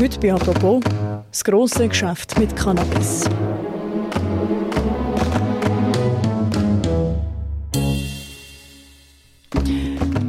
[0.00, 0.82] Heute bei «Apropos»
[1.30, 3.28] das grosse Geschäft mit Cannabis.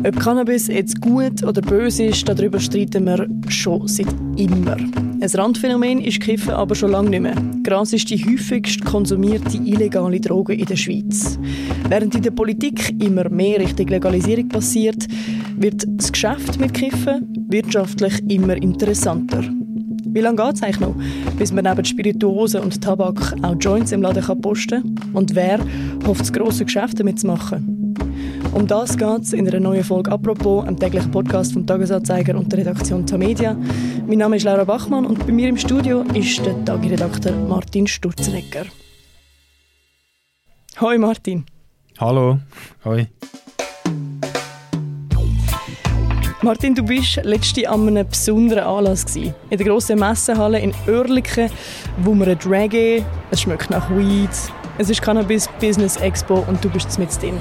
[0.05, 4.75] Ob Cannabis jetzt gut oder böse ist, darüber streiten wir schon seit immer.
[4.75, 7.35] Ein Randphänomen ist Kiffen aber schon lange nicht mehr.
[7.63, 11.39] Gras ist die häufigst konsumierte illegale Droge in der Schweiz.
[11.87, 15.07] Während in der Politik immer mehr Richtung Legalisierung passiert,
[15.55, 19.43] wird das Geschäft mit Kiffen wirtschaftlich immer interessanter.
[20.13, 20.95] Wie lange geht es eigentlich noch,
[21.37, 25.13] bis man neben Spirituosen und Tabak auch Joints im Laden posten kann?
[25.13, 25.57] Und wer
[26.05, 27.95] hofft, grosse Geschäft damit zu machen?
[28.53, 32.51] Um das geht es in einer neuen Folge «Apropos», einem täglichen Podcast vom Tagesanzeiger und
[32.51, 33.55] der Redaktion Tamedia.
[34.05, 38.65] Mein Name ist Laura Bachmann und bei mir im Studio ist der Tagiredakteur Martin Sturzenegger.
[40.81, 41.45] Hoi Martin.
[41.99, 42.39] Hallo.
[42.83, 43.07] Hoi.
[46.43, 49.35] Martin, du bist letzte an einem besonderen Anlass gewesen.
[49.51, 51.51] In der grossen Messehalle in Oerlikon,
[51.97, 54.31] wo man Reggae, es schmeckt nach Weed,
[54.79, 57.37] es ist Cannabis Business Expo und du bist mit drin.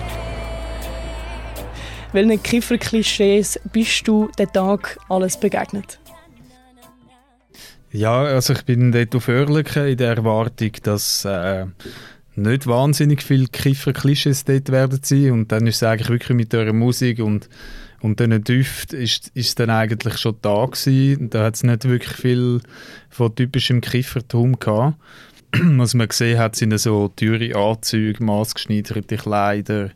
[2.12, 5.98] Welchen Kiffer-Klischees bist du den Tag alles begegnet?
[7.92, 11.64] Ja, also ich bin dort auf Oerlikon in der Erwartung, dass äh,
[12.36, 16.74] nicht wahnsinnig viele Kiffer-Klischees dort werden sein und dann ist es eigentlich wirklich mit eurer
[16.74, 17.48] Musik und
[18.00, 21.30] und diesen Düften ist, ist dann eigentlich schon da gewesen.
[21.30, 22.60] Da hat es nicht wirklich viel
[23.10, 24.96] von typischem Kiffertum gehabt.
[25.52, 29.90] Was man gesehen hat, sind so teure Anzüge, maßgeschneiderte Kleider,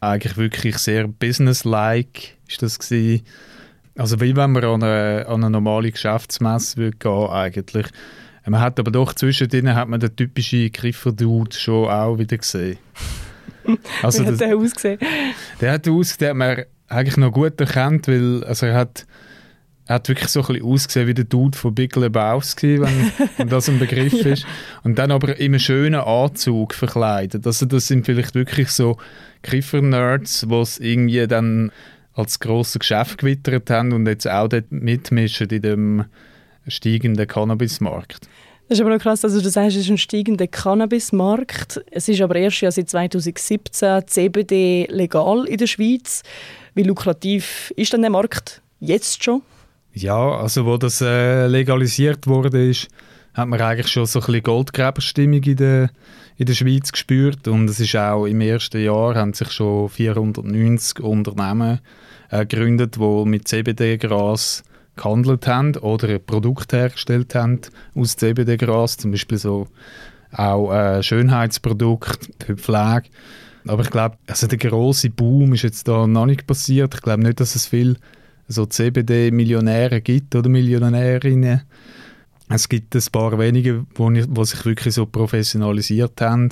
[0.00, 3.22] eigentlich wirklich sehr businesslike ist das gewesen.
[3.96, 7.86] Also wie wenn man an eine, an eine normale Geschäftsmesse würde gehen eigentlich.
[8.46, 12.78] Man hat aber doch zwischendrin hat man den typischen Griffer-Dude schon auch wieder gesehen.
[14.02, 14.98] Also wie hat der ausgesehen?
[15.60, 19.06] Der hat ausgesehen, man eigentlich noch gut erkannt, weil also er hat
[19.86, 23.48] er hat wirklich so ein bisschen ausgesehen wie der Dude von Big Lebowski, wenn, wenn
[23.48, 24.46] das ein Begriff ist.
[24.84, 27.44] Und dann aber in einem schönen Anzug verkleidet.
[27.44, 28.98] Also das sind vielleicht wirklich so
[29.42, 31.72] Kiffer-Nerds, die es irgendwie dann
[32.14, 36.04] als grosses Geschäft gewittert haben und jetzt auch dort mitmischen in dem
[36.68, 38.28] steigenden Cannabismarkt.
[38.70, 41.84] Das ist aber noch krass, also du sagst, es ist ein steigender Cannabismarkt.
[41.90, 46.22] Es ist aber erst ja seit 2017 CBD legal in der Schweiz.
[46.76, 49.42] Wie lukrativ ist denn der Markt jetzt schon?
[49.92, 52.86] Ja, also wo das äh, legalisiert wurde, ist,
[53.34, 55.90] hat man eigentlich schon so ein bisschen Goldgräberstimmung in der,
[56.36, 61.00] in der Schweiz gespürt und es ist auch im ersten Jahr haben sich schon 490
[61.00, 61.80] Unternehmen
[62.30, 64.62] äh, gegründet, die mit CBD-Gras
[65.00, 67.60] gehandelt haben oder ein Produkt hergestellt haben
[67.94, 69.66] aus CBD-Gras, zum Beispiel so
[70.32, 73.08] auch äh, Schönheitsprodukt für Pflege.
[73.66, 76.94] Aber ich glaube, also der große Boom ist jetzt da noch nicht passiert.
[76.94, 77.96] Ich glaube nicht, dass es viel
[78.48, 81.62] so CBD-Millionäre gibt oder Millionärinnen.
[82.48, 86.48] Es gibt ein paar wenige, die sich wirklich so professionalisiert haben.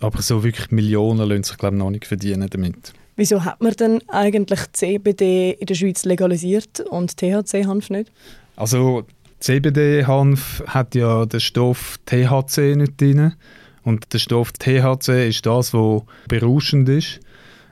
[0.00, 2.92] Aber so wirklich Millionen lassen sich, glaube ich, noch nicht verdienen damit.
[3.16, 8.10] Wieso hat man denn eigentlich CBD in der Schweiz legalisiert und THC-Hanf nicht?
[8.56, 9.04] Also
[9.40, 13.34] CBD-Hanf hat ja den Stoff THC nicht drin.
[13.82, 17.18] Und der Stoff THC ist das, was berauschend ist.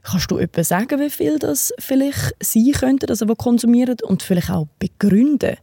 [0.03, 4.51] Kannst du etwa sagen, wie viel das vielleicht sein könnte, also die konsumieren und vielleicht
[4.51, 5.57] auch begründen?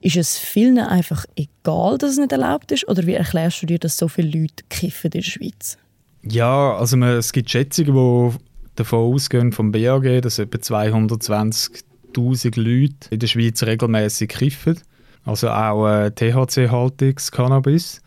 [0.00, 2.88] Ist es vielen einfach egal, dass es nicht erlaubt ist?
[2.88, 5.78] Oder wie erklärst du dir, dass so viele Leute kiffen in der Schweiz?
[6.24, 8.38] Ja, also man, es gibt Schätzungen, die
[8.76, 14.80] davon ausgehen vom BAG, dass etwa 220'000 Leute in der Schweiz regelmäßig kiffen.
[15.24, 18.02] Also auch äh, THC-haltiges Cannabis.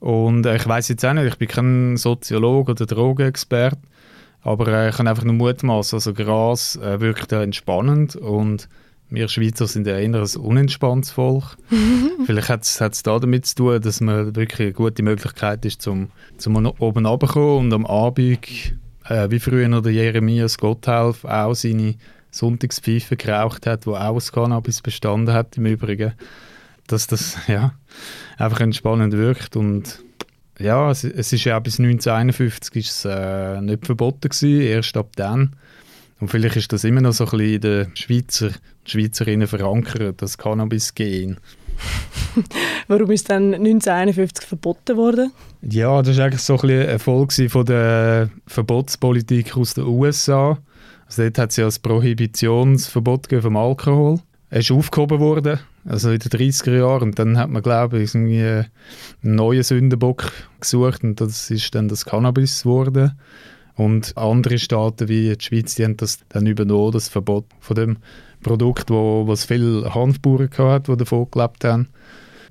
[0.00, 3.78] Und äh, ich weiß jetzt auch nicht, ich bin kein Soziologe oder Drogenexperte,
[4.46, 8.68] aber äh, ich kann einfach nur mutmaßen, also Gras äh, wirkt ja entspannend und
[9.10, 11.56] wir Schweizer sind ja eher ein unentspanntes Volk.
[12.26, 16.10] Vielleicht hat es da damit zu tun, dass man wirklich eine gute Möglichkeit ist, zum,
[16.38, 18.38] zum oben runterzukommen und am Abend,
[19.08, 21.96] äh, wie früher noch der Jeremias Gotthelf, auch seine
[22.30, 26.12] Sonntagspfeife geraucht hat, wo auch aus Cannabis bestanden hat im Übrigen.
[26.86, 27.72] dass das ja,
[28.38, 30.04] einfach entspannend wirkt und
[30.58, 35.10] ja, es, es ist ja bis 1951 ist es, äh, nicht verboten gewesen, erst ab
[35.16, 35.56] dann.
[36.18, 38.50] Und vielleicht ist das immer noch so ein bisschen in den Schweizer
[38.86, 41.38] Schweizerinnen verankert, das Cannabis-Gen.
[42.88, 45.32] Warum ist dann 1951 verboten worden?
[45.62, 50.58] Ja, das war eigentlich so ein bisschen ein Erfolg von der Verbotspolitik aus den USA.
[51.06, 54.20] Also dort hat es ja das Prohibitionsverbot vom Alkohol.
[54.48, 57.02] Er ist aufgehoben worden, also in den 30er Jahren.
[57.02, 58.66] Und dann hat man, glaube ich, irgendwie einen
[59.22, 63.12] neuen Sündenbock gesucht und das ist dann das Cannabis geworden.
[63.74, 67.98] Und andere Staaten wie die Schweiz, die haben das dann übernommen, das Verbot von dem
[68.42, 71.88] Produkt, wo was viele Hanfbauern hatten, die davon gelebt haben.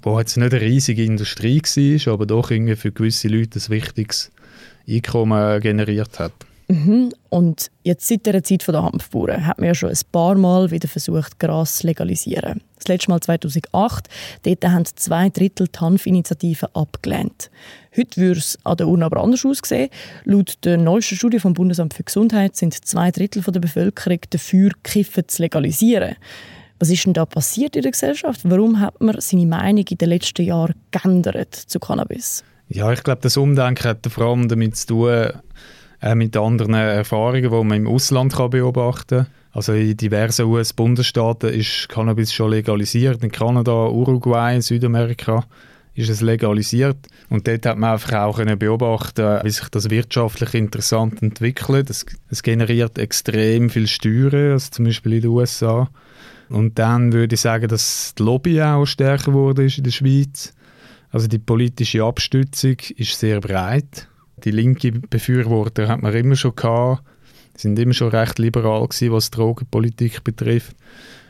[0.04, 4.32] Wo jetzt nicht eine riesige Industrie war, aber doch irgendwie für gewisse Leute ein wichtiges
[4.88, 6.34] Einkommen generiert hat.
[6.68, 7.12] Mhm.
[7.30, 10.88] Und jetzt seit der Zeit der Hanfbauern hat man ja schon ein paar Mal wieder
[10.88, 12.62] versucht, Gras zu legalisieren.
[12.78, 14.10] Das letzte Mal 2008,
[14.44, 17.52] dort haben zwei Drittel die Hanfinitiative abgelehnt.
[17.96, 19.90] Heute würde es an der Urne aber anders aussehen.
[20.24, 25.28] Laut der neuesten Studie vom Bundesamt für Gesundheit sind zwei Drittel der Bevölkerung dafür, Kiffen
[25.28, 26.16] zu legalisieren.
[26.80, 28.42] Was ist denn da passiert in der Gesellschaft?
[28.44, 32.44] Warum hat man seine Meinung in den letzten Jahren geändert zu Cannabis?
[32.68, 35.30] Ja, ich glaube, das Umdenken hat vor allem damit zu tun,
[36.06, 39.28] äh, mit anderen Erfahrungen, die man im Ausland kann beobachten kann.
[39.54, 43.24] Also in diversen US-Bundesstaaten ist Cannabis schon legalisiert.
[43.24, 45.46] In Kanada, Uruguay, Südamerika
[45.96, 46.98] ist es legalisiert.
[47.30, 51.90] Und dort hat man einfach auch können beobachten, wie sich das wirtschaftlich interessant entwickelt.
[51.90, 55.90] Es, es generiert extrem viel Steuern, also zum Beispiel in den USA.
[56.50, 60.54] Und dann würde ich sagen, dass die Lobby auch stärker wurde in der Schweiz.
[61.10, 64.08] Also die politische Abstützung ist sehr breit
[64.44, 67.04] die linke Befürworter hat man immer schon gehabt,
[67.56, 70.76] sind immer schon recht liberal gewesen, was Drogenpolitik betrifft.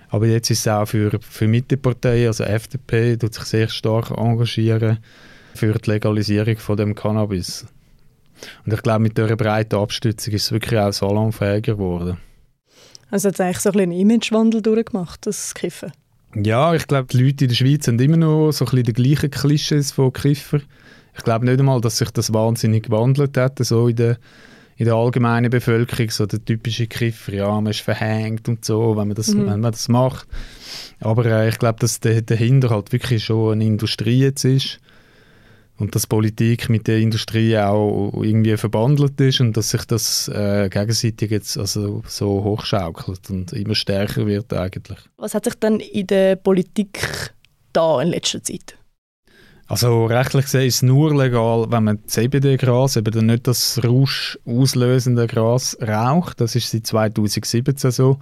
[0.10, 5.00] Aber jetzt ist es auch für, für Mitteparteien, also FDP, tut sich sehr stark engagieren
[5.54, 7.66] für die Legalisierung von dem Cannabis.
[8.66, 12.18] Und ich glaube, mit dieser breiten Abstützung ist es wirklich auch salonfähiger geworden.
[13.12, 15.92] Also hat es eigentlich so ein einen Imagewandel durchgemacht, das Kiffen?
[16.36, 18.94] Ja, ich glaube, die Leute in der Schweiz haben immer noch so ein bisschen die
[18.94, 20.60] gleichen Klischees von Kiffer.
[21.18, 24.18] Ich glaube nicht einmal, dass sich das wahnsinnig gewandelt hat, so in der,
[24.78, 29.08] in der allgemeinen Bevölkerung, so der typische Kiffer, ja, man ist verhängt und so, wenn
[29.08, 29.48] man das, mhm.
[29.48, 30.28] wenn man das macht.
[31.00, 34.80] Aber äh, ich glaube, dass der, dahinter halt wirklich schon eine Industrie jetzt ist
[35.78, 40.70] und dass Politik mit der Industrie auch irgendwie verbandelt ist und dass sich das äh,
[40.70, 45.00] gegenseitig jetzt also so hochschaukelt und immer stärker wird eigentlich.
[45.18, 47.34] Was hat sich dann in der Politik
[47.74, 48.78] da in letzter Zeit
[49.68, 55.26] also rechtlich gesehen ist es nur legal, wenn man CBD-Gras, eben nicht das Rausch auslösende
[55.26, 56.40] Gras raucht.
[56.40, 58.20] Das ist seit 2017 so.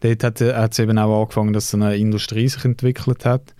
[0.00, 3.54] Dort hat es eben auch angefangen, dass eine Industrie sich entwickelt hat.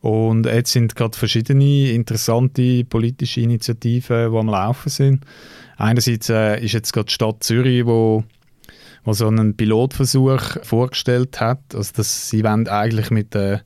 [0.00, 5.24] Und jetzt sind gerade verschiedene interessante politische Initiativen, die am Laufen sind.
[5.76, 8.24] Einerseits äh, ist jetzt gerade die Stadt Zürich, wo,
[9.04, 11.60] wo so einen Pilotversuch vorgestellt hat.
[11.74, 13.62] Also dass sie wollen eigentlich mit der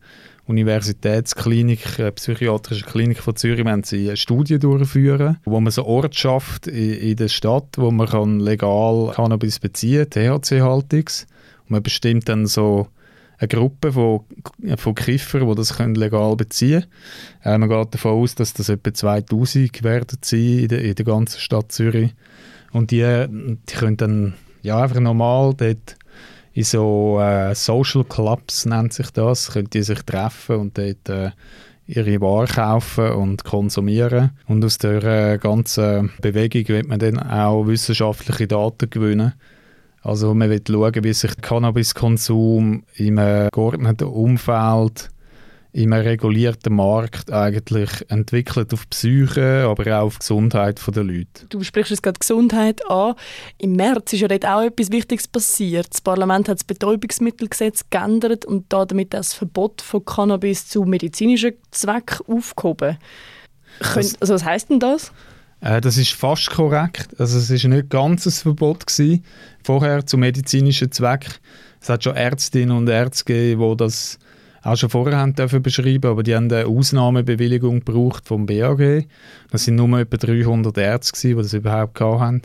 [0.51, 6.17] Universitätsklinik, äh, psychiatrische Klinik von Zürich, wenn sie eine Studie durchführen, wo man so Ort
[6.17, 11.27] schafft in, in der Stadt, wo man kann legal Cannabis beziehen, THC-haltiges.
[11.63, 12.89] Und man bestimmt dann so
[13.39, 14.21] eine Gruppe von,
[14.77, 16.85] von Kiffern, die das können legal beziehen
[17.43, 17.55] können.
[17.63, 21.05] Äh, man geht davon aus, dass das etwa 2000 werden sein in der, in der
[21.05, 22.13] ganzen Stadt Zürich.
[22.73, 25.97] Und die, die können dann ja, einfach normal dort
[26.61, 31.31] in so äh, Social Clubs nennt sich das, können die sich treffen und dort äh,
[31.87, 34.33] ihre Ware kaufen und konsumieren.
[34.47, 39.33] Und aus der äh, ganzen Bewegung wird man dann auch wissenschaftliche Daten gewinnen.
[40.03, 45.11] Also man will schauen, wie sich der Cannabiskonsum im geordneten Umfeld
[45.73, 51.47] in einem regulierten Markt eigentlich entwickelt auf Psyche, aber auch auf die Gesundheit der Leute.
[51.49, 53.15] Du sprichst jetzt gerade Gesundheit an.
[53.59, 55.89] Im März ist ja dort auch etwas Wichtiges passiert.
[55.93, 62.27] Das Parlament hat das Betäubungsmittelgesetz geändert und damit das Verbot von Cannabis zu medizinischen Zwecken
[62.27, 62.99] aufgehoben.
[63.79, 65.13] Das, also was heißt denn das?
[65.61, 67.09] Äh, das ist fast korrekt.
[67.19, 69.25] Also es ist nicht ganz ein Verbot gewesen,
[69.63, 71.35] vorher zu medizinischen Zwecken.
[71.81, 74.19] Es hat schon Ärztinnen und Ärzte gegeben, die das
[74.63, 79.07] auch schon vorher haben dürfen beschreiben, aber die haben eine Ausnahmebewilligung gebraucht vom BAG.
[79.51, 82.43] Das sind nur etwa 300 Ärzte die das überhaupt hatten.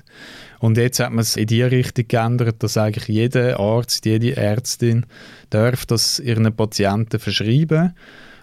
[0.60, 5.05] Und jetzt hat man es in die Richtung geändert, dass eigentlich jeder Arzt, jede Ärztin
[5.50, 7.93] darf das ihren Patienten verschreiben.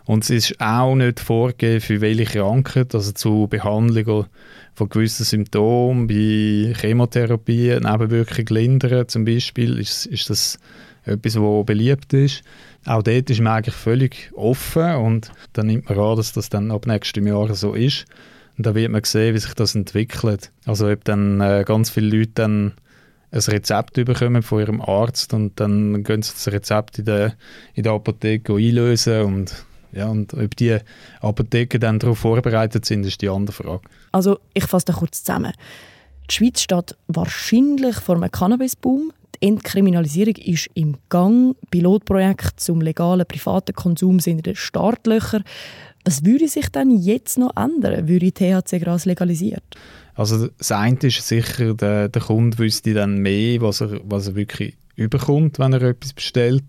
[0.04, 4.26] Und es ist auch nicht vorgegeben, für welche Krankheit, also zur Behandlung
[4.74, 10.58] von gewissen Symptomen, bei Chemotherapie, Nebenwirkungen lindern zum Beispiel, ist, ist das
[11.04, 12.42] etwas, was beliebt ist.
[12.84, 16.70] Auch dort ist man eigentlich völlig offen und dann nimmt man an, dass das dann
[16.70, 18.06] ab nächstem Jahr so ist.
[18.58, 20.50] Und da wird man sehen, wie sich das entwickelt.
[20.66, 22.72] Also ob dann äh, ganz viele Leute dann
[23.30, 27.34] ein Rezept bekommen von ihrem Arzt und dann gehen sie das Rezept in der,
[27.74, 30.78] in der Apotheke einlösen und ja, und ob die
[31.20, 33.82] Apotheken dann darauf vorbereitet sind, ist die andere Frage.
[34.10, 35.52] Also ich fasse da kurz zusammen.
[36.30, 39.12] Die Schweiz steht wahrscheinlich vor einem Cannabis-Boom.
[39.42, 41.56] Entkriminalisierung ist im Gang.
[41.70, 45.44] Pilotprojekte zum legalen privaten Konsum sind in den Startlöchern.
[46.04, 49.62] Was würde sich denn jetzt noch ändern, würde THC-Gras legalisiert?
[50.14, 54.34] Also das eine ist sicher, der, der Kunde wüsste dann mehr, was er, was er
[54.34, 56.64] wirklich überkommt, wenn er etwas bestellt.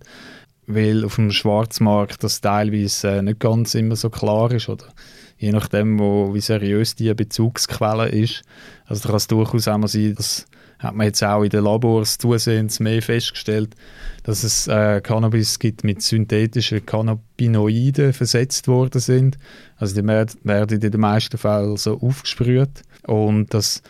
[0.66, 4.70] Weil auf dem Schwarzmarkt das teilweise äh, nicht ganz immer so klar ist.
[4.70, 4.86] Oder
[5.38, 8.44] je nachdem, wo, wie seriös die Bezugsquelle ist.
[8.86, 10.46] Also da kann es durchaus auch mal sein, dass
[10.84, 13.76] hat man jetzt auch in den Labors zusehends mehr festgestellt,
[14.24, 19.38] dass es äh, Cannabis gibt mit synthetischen Cannabinoiden versetzt worden sind.
[19.78, 23.82] Also die werden in den meisten Fällen so aufgesprüht und das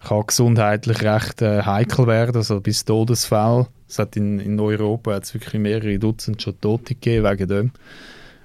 [0.00, 3.66] kann gesundheitlich recht äh, heikel werden, also bis Todesfall.
[3.86, 7.70] Es hat in, in Europa hat's wirklich mehrere Dutzend schon Tote gegeben wegen dem.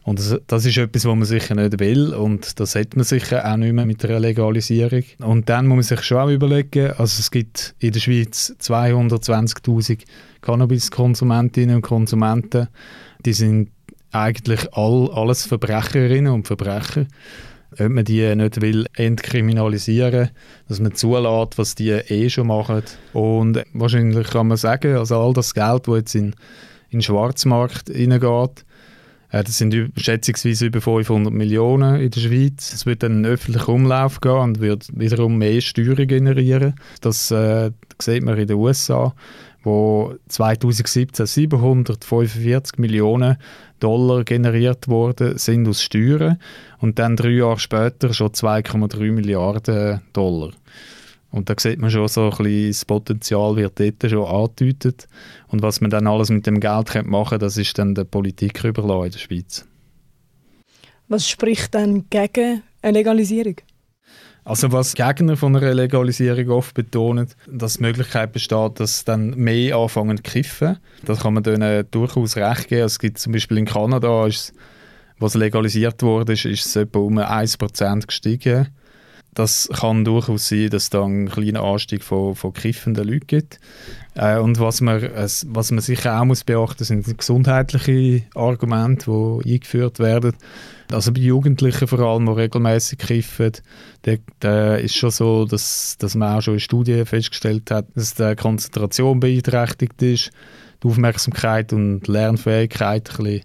[0.05, 3.43] Und das, das, ist etwas, was man sicher nicht will und das hat man sicher
[3.43, 5.03] auch nicht mehr mit der Legalisierung.
[5.17, 10.03] Und dann muss man sich schon auch überlegen, also es gibt in der Schweiz 220'000
[10.41, 12.67] Cannabiskonsumentinnen und Konsumenten,
[13.25, 13.71] die sind
[14.12, 17.07] eigentlich all, alles Verbrecherinnen und Verbrecher.
[17.71, 20.29] Ob man die nicht will entkriminalisieren,
[20.67, 22.83] dass man zulässt, was die eh schon machen.
[23.12, 26.25] Und wahrscheinlich kann man sagen, also all das Geld, das jetzt in,
[26.89, 28.64] in den Schwarzmarkt hineingeht, äh,
[29.43, 32.73] das sind schätzungsweise über 500 Millionen in der Schweiz.
[32.73, 36.75] Es wird dann in den öffentlichen Umlauf gehen und wird wiederum mehr Steuern generieren.
[37.01, 39.13] Das äh, sieht man in den USA,
[39.63, 43.37] wo 2017 745 Millionen
[43.79, 46.39] Dollar generiert worden sind aus Steuern
[46.79, 50.51] und dann drei Jahre später schon 2,3 Milliarden Dollar.
[51.35, 55.09] Und da sieht man schon so ein bisschen, das Potenzial wird dort schon angedeutet.
[55.49, 58.63] Und was man dann alles mit dem Geld machen könnte, das ist dann der Politik
[58.63, 59.65] überlassen in der Schweiz.
[61.09, 63.57] Was spricht dann gegen eine Legalisierung?
[64.45, 69.75] Also was Gegner von einer Legalisierung oft betonen, dass die Möglichkeit besteht, dass dann mehr
[69.75, 70.77] anfangen zu kiffen.
[71.03, 72.85] Das kann man denen durchaus recht geben.
[72.85, 74.53] Es gibt zum Beispiel in Kanada, ist,
[75.19, 78.69] was legalisiert wurde, ist, ist es etwa um 1% gestiegen
[79.35, 83.59] das kann durchaus sein, dass es da einen kleinen Anstieg von, von kiffenden Leuten gibt.
[84.15, 89.11] Äh, und was man, was man sicher auch muss beachten sind gesundheitliche Argumente,
[89.43, 90.33] die eingeführt werden.
[90.89, 93.51] Also bei Jugendlichen vor allem, die regelmäßig kiffen,
[94.03, 98.13] da, da ist schon so, dass, dass man auch schon in Studien festgestellt hat, dass
[98.13, 100.31] die Konzentration beeinträchtigt ist,
[100.81, 103.41] die Aufmerksamkeit und Lernfähigkeit ein bisschen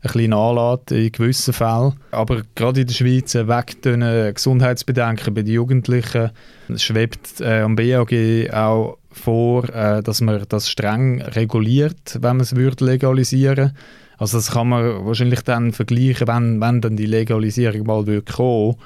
[0.00, 1.94] ein bisschen anlässt in gewissen Fällen.
[2.10, 6.30] Aber gerade in der Schweiz, äh, wegen den Gesundheitsbedenken bei den Jugendlichen,
[6.76, 8.12] schwebt äh, am BAG
[8.52, 13.72] auch vor, äh, dass man das streng reguliert, wenn man es würde legalisieren
[14.18, 18.76] Also das kann man wahrscheinlich dann vergleichen, wenn, wenn dann die Legalisierung mal würde kommen,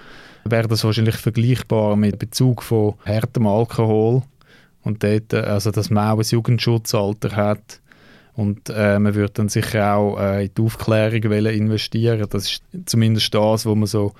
[0.44, 4.22] wäre das wahrscheinlich vergleichbar mit Bezug von härtem Alkohol
[4.82, 7.81] und dort, äh, also dass man auch ein Jugendschutzalter hat,
[8.34, 12.26] und äh, man würde dann sicher auch äh, in die Aufklärung investieren.
[12.30, 14.12] Das ist zumindest das, was man so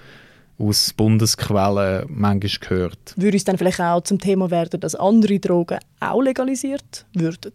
[0.59, 3.15] aus Bundesquellen manchmal hört.
[3.17, 7.53] Würde es dann vielleicht auch zum Thema werden, dass andere Drogen auch legalisiert würden?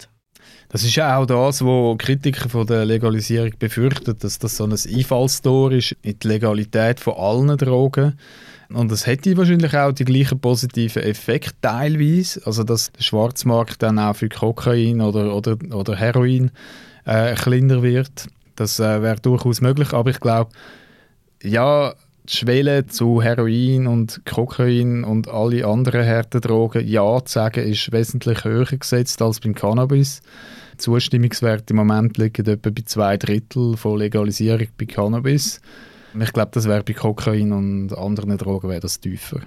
[0.69, 4.73] Das ist ja auch das, was Kritiker von der Legalisierung befürchten, dass das so ein
[4.73, 8.17] Einfallstor ist in die Legalität von allen Drogen.
[8.69, 13.97] Und das hätte wahrscheinlich auch die gleichen positiven Effekte teilweise, also dass der Schwarzmarkt dann
[13.97, 16.51] auch für Kokain oder, oder, oder Heroin
[17.05, 18.27] äh, kleiner wird.
[18.57, 20.51] Das äh, wäre durchaus möglich, aber ich glaube,
[21.41, 21.93] ja,
[22.29, 28.43] Schwelle zu Heroin und Kokain und alle anderen harten Drogen ja zu sagen, ist wesentlich
[28.43, 30.21] höher gesetzt als beim Cannabis.
[30.73, 35.61] Die Zustimmungswerte im Moment liegen etwa bei zwei Drittel von Legalisierung bei Cannabis.
[36.19, 39.41] Ich glaube, das wäre bei Kokain und anderen Drogen wäre das tiefer.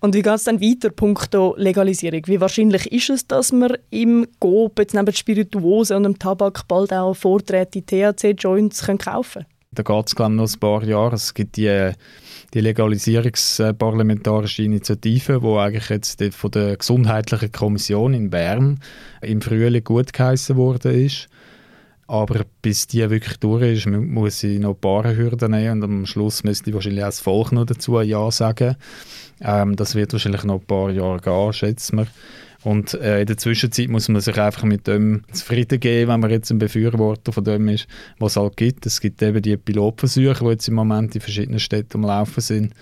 [0.00, 2.22] Und wie geht es dann weiter, punkto Legalisierung?
[2.26, 6.92] Wie wahrscheinlich ist es, dass man im GOP jetzt neben Spirituose und dem Tabak bald
[6.92, 9.53] auch vortretende THC-Joints kaufen kann?
[9.74, 11.16] Da geht es, noch ein paar Jahre.
[11.16, 11.90] Es gibt die,
[12.52, 18.80] die Legalisierungsparlamentarische Initiative, die eigentlich jetzt von der Gesundheitlichen Kommission in Bern
[19.20, 21.28] im Frühling gutgeheissen worden ist.
[22.06, 26.06] Aber bis die wirklich durch ist, muss ich noch ein paar Hürden nehmen und am
[26.06, 28.76] Schluss müsste ich wahrscheinlich auch das Volk noch dazu Ja sagen.
[29.40, 32.06] Ähm, das wird wahrscheinlich noch ein paar Jahre gehen, schätzen wir.
[32.62, 36.30] Und äh, in der Zwischenzeit muss man sich einfach mit dem zufrieden geben, wenn man
[36.30, 37.86] jetzt ein Befürworter von dem ist,
[38.18, 38.86] was es halt gibt.
[38.86, 42.74] Es gibt eben die Pilotversuche, die jetzt im Moment in verschiedenen Städten umlaufen sind,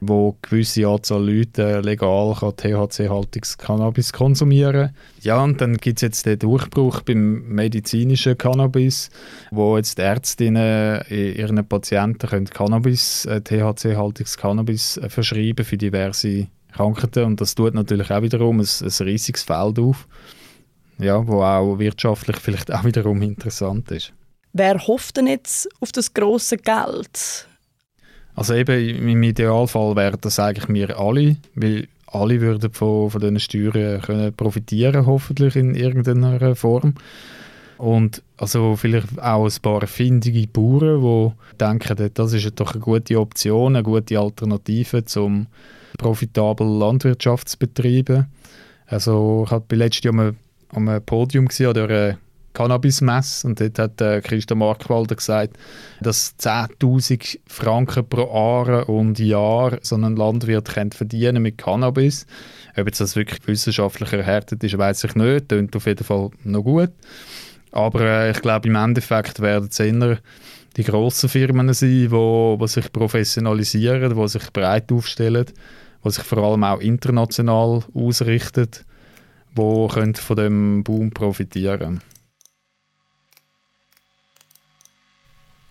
[0.00, 6.38] wo gewisse Anzahl Leute legal THC-haltiges Cannabis konsumieren Ja, und dann gibt es jetzt den
[6.38, 9.10] Durchbruch beim medizinischen Cannabis,
[9.50, 16.48] wo jetzt die Ärztinnen ihren Patienten können Cannabis, äh, THC-haltiges Cannabis äh, verschreiben für diverse
[16.72, 20.06] Krankheiten und das tut natürlich auch wiederum ein, ein riesiges Feld auf,
[20.98, 24.12] ja, wo auch wirtschaftlich vielleicht auch wiederum interessant ist.
[24.52, 27.46] Wer hofft denn jetzt auf das große Geld?
[28.36, 33.40] Also eben im Idealfall wären das eigentlich wir alle, weil alle würden von, von diesen
[33.40, 36.94] Steuern können profitieren, hoffentlich in irgendeiner Form.
[37.78, 43.18] Und also vielleicht auch ein paar findige Bauern, die denken, das ist doch eine gute
[43.18, 45.46] Option, eine gute Alternative zum
[45.98, 48.26] profitabel Landwirtschaft betreiben.
[48.86, 50.36] Also ich war letztes Jahr am,
[50.70, 52.18] am Podium an der
[52.56, 55.58] Cannabismesse und dort hat äh, Christian Markwalder gesagt,
[56.00, 62.26] dass 10'000 Franken pro Jahr und Jahr so ein Landwirt verdienen mit Cannabis.
[62.74, 65.50] Ob jetzt das wirklich wissenschaftlich erhärtet ist, weiß ich nicht.
[65.50, 66.92] Klingt auf jeden Fall noch gut.
[67.72, 70.18] Aber äh, ich glaube, im Endeffekt werden es eher
[70.78, 75.46] die grossen Firmen sein, die, die sich professionalisieren, die sich breit aufstellen
[76.02, 78.84] was sich vor allem auch international ausrichtet,
[79.56, 82.00] wo von dem Boom profitieren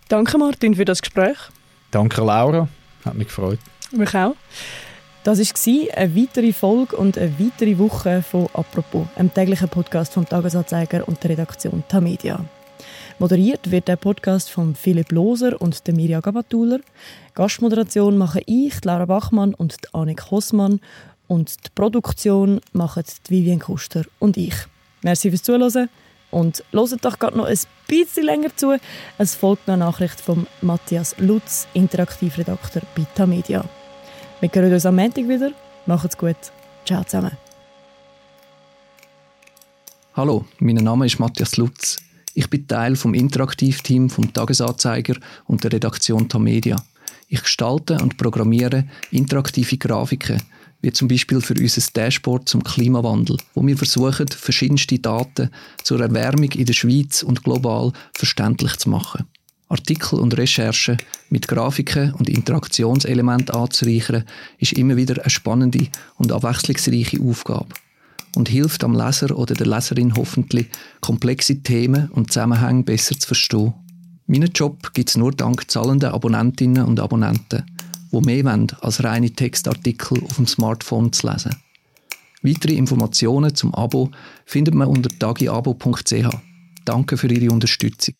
[0.08, 1.36] Danke Martin für das Gespräch.
[1.90, 2.68] Danke Laura,
[3.04, 3.58] hat mich gefreut.
[3.90, 4.36] Mich auch.
[5.24, 10.28] Das war eine weitere Folge und eine weitere Woche von «Apropos», einem täglichen Podcast vom
[10.28, 12.44] Tagesanzeiger und der Redaktion Tamedia.
[13.18, 16.78] Moderiert wird der Podcast von Philipp Loser und der Mirja Gabatuller.
[17.34, 20.80] Gastmoderation machen ich, Lara Bachmann und Annik Hossmann.
[21.26, 24.54] Und die Produktion machen Vivian Kuster und ich.
[25.02, 25.88] Merci fürs Zuhören
[26.36, 28.76] und hört doch gerade noch ein bisschen länger zu.
[29.16, 33.64] Es folgt noch eine Nachricht von Matthias Lutz, Interaktivredakteur bei Tamedia.
[34.40, 35.52] Wir hören uns am Montag wieder.
[35.86, 36.36] Macht's gut.
[36.84, 37.32] Ciao zusammen.
[40.14, 41.96] Hallo, mein Name ist Matthias Lutz.
[42.34, 45.14] Ich bin Teil vom Interaktivteam vom Tagesanzeiger
[45.46, 46.76] und der Redaktion Tamedia.
[47.28, 50.42] Ich gestalte und programmiere interaktive Grafiken,
[50.82, 55.50] wie zum Beispiel für unser Dashboard zum Klimawandel, wo wir versuchen, verschiedenste Daten
[55.82, 59.26] zur Erwärmung in der Schweiz und global verständlich zu machen.
[59.68, 64.24] Artikel und Recherchen mit Grafiken und Interaktionselementen anzureichern,
[64.58, 67.74] ist immer wieder eine spannende und abwechslungsreiche Aufgabe
[68.36, 70.68] und hilft am Leser oder der Leserin hoffentlich,
[71.00, 73.74] komplexe Themen und Zusammenhänge besser zu verstehen.
[74.28, 77.64] Meinen Job gibt es nur dank zahlender Abonnentinnen und Abonnenten,
[78.12, 81.56] die mehr wollen, als reine Textartikel auf dem Smartphone zu lesen.
[82.42, 84.10] Weitere Informationen zum Abo
[84.44, 86.28] findet man unter tagiabo.ch.
[86.84, 88.14] Danke für Ihre Unterstützung.